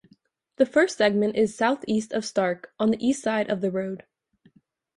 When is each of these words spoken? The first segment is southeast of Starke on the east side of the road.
The 0.55 0.65
first 0.65 0.97
segment 0.97 1.35
is 1.35 1.55
southeast 1.55 2.11
of 2.11 2.23
Starke 2.23 2.65
on 2.79 2.89
the 2.89 3.05
east 3.07 3.21
side 3.21 3.51
of 3.51 3.61
the 3.61 3.69
road. 3.69 4.07